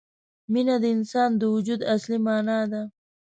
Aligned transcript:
مینه 0.51 0.75
د 0.83 0.85
انسان 0.95 1.29
د 1.37 1.43
وجود 1.55 1.81
اصلي 1.93 2.17
معنا 2.25 2.59
ده. 2.71 2.81